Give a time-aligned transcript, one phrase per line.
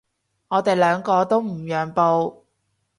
[0.47, 2.47] 我哋兩個都唔讓步